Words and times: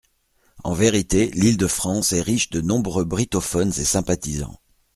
En 0.63 0.73
vérité, 0.73 1.29
l’Île-de-France 1.35 2.11
est 2.13 2.23
riche 2.23 2.49
de 2.49 2.59
nombreux 2.61 3.03
brittophones 3.05 3.69
et 3.77 3.85
sympathisants. 3.85 4.57